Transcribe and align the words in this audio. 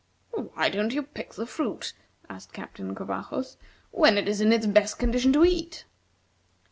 "Why 0.31 0.69
don't 0.69 0.93
you 0.93 1.03
pick 1.03 1.35
the 1.35 1.45
fruit," 1.45 1.93
asked 2.27 2.53
Captain 2.53 2.95
Covajos, 2.95 3.57
"when 3.91 4.17
it 4.17 4.27
is 4.27 4.41
in 4.41 4.51
its 4.51 4.65
best 4.65 4.97
condition 4.97 5.31
to 5.33 5.45
eat?" 5.45 5.85